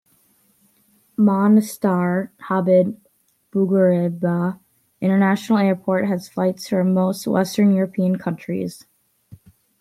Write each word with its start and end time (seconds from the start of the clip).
Monastir- 1.15 2.31
Habib 2.49 2.97
Bourguiba 3.53 4.57
International 4.99 5.59
Airport 5.59 6.07
has 6.07 6.27
flights 6.27 6.67
from 6.69 6.91
most 6.95 7.27
Western 7.27 7.71
European 7.71 8.17
countries. 8.17 8.87